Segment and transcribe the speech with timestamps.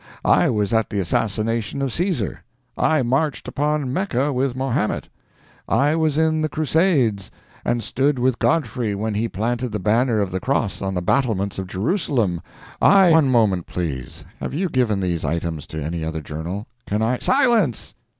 [0.25, 2.41] I was at the assassination of Caesar.
[2.75, 5.09] I marched upon Mecca with Mahomet.
[5.69, 7.29] I was in the Crusades,
[7.63, 11.59] and stood with Godfrey when he planted the banner of the cross on the battlements
[11.59, 12.41] of Jerusalem.
[12.81, 14.25] I" "One moment, please.
[14.39, 16.65] Have you given these items to any other journal?
[16.87, 17.93] Can I" "Silence.